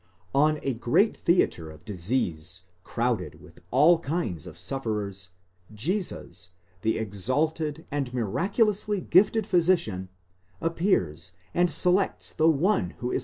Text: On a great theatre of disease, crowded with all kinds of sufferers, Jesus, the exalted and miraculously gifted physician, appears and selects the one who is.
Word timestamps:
On 0.33 0.57
a 0.63 0.73
great 0.73 1.15
theatre 1.15 1.69
of 1.69 1.85
disease, 1.85 2.61
crowded 2.83 3.39
with 3.39 3.59
all 3.69 3.99
kinds 3.99 4.47
of 4.47 4.57
sufferers, 4.57 5.29
Jesus, 5.71 6.49
the 6.81 6.97
exalted 6.97 7.85
and 7.91 8.11
miraculously 8.11 8.99
gifted 8.99 9.45
physician, 9.45 10.09
appears 10.59 11.33
and 11.53 11.69
selects 11.69 12.33
the 12.33 12.49
one 12.49 12.95
who 12.97 13.11
is. 13.11 13.19